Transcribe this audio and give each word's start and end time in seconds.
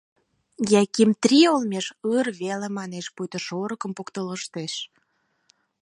Яким 0.83 1.09
«три» 1.23 1.39
олмеш 1.53 1.87
ыр-р 2.13 2.27
веле 2.41 2.67
манеш, 2.77 3.05
пуйто 3.15 3.37
шорыкым 3.45 3.91
поктылыштеш. 3.97 4.73